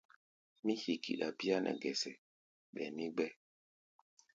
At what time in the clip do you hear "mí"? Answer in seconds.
0.63-0.73, 2.95-3.05